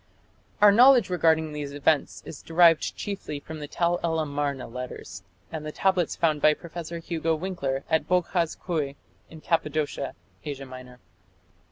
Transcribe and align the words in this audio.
Our 0.63 0.71
knowledge 0.71 1.11
regarding 1.11 1.53
these 1.53 1.73
events 1.73 2.23
is 2.25 2.41
derived 2.41 2.95
chiefly 2.95 3.39
from 3.39 3.59
the 3.59 3.67
Tell 3.67 3.99
el 4.03 4.17
Amarna 4.17 4.67
letters, 4.67 5.21
and 5.51 5.63
the 5.63 5.71
tablets 5.71 6.15
found 6.15 6.41
by 6.41 6.55
Professor 6.55 6.97
Hugo 6.97 7.37
Winckler 7.37 7.83
at 7.87 8.07
Boghaz 8.07 8.57
Köi 8.57 8.95
in 9.29 9.41
Cappadocia, 9.41 10.15
Asia 10.43 10.65
Minor. 10.65 10.99